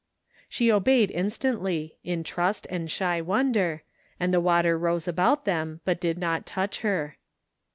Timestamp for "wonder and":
3.21-4.33